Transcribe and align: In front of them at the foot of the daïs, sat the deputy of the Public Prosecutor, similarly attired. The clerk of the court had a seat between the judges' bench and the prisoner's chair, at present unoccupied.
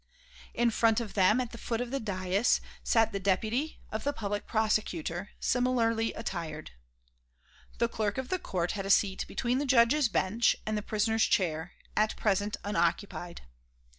In 0.55 0.71
front 0.71 0.99
of 0.99 1.13
them 1.13 1.39
at 1.39 1.51
the 1.51 1.59
foot 1.59 1.79
of 1.79 1.91
the 1.91 1.99
daïs, 1.99 2.59
sat 2.83 3.11
the 3.11 3.19
deputy 3.19 3.79
of 3.91 4.03
the 4.03 4.11
Public 4.13 4.47
Prosecutor, 4.47 5.29
similarly 5.39 6.11
attired. 6.13 6.71
The 7.77 7.87
clerk 7.87 8.17
of 8.17 8.29
the 8.29 8.39
court 8.39 8.71
had 8.71 8.87
a 8.87 8.89
seat 8.89 9.25
between 9.27 9.59
the 9.59 9.65
judges' 9.67 10.09
bench 10.09 10.55
and 10.65 10.75
the 10.75 10.81
prisoner's 10.81 11.25
chair, 11.25 11.73
at 11.95 12.15
present 12.15 12.57
unoccupied. 12.63 13.41